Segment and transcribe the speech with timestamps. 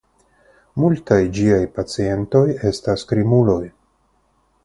[0.83, 3.61] Multaj ĝiaj pacientoj estas krimuloj.